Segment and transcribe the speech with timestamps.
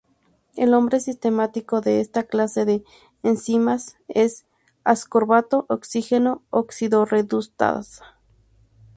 [0.55, 2.83] El nombre sistemático de esta clase de
[3.21, 4.47] enzimas es
[4.83, 8.17] L-ascorbato: oxígeno oxidorreductasa.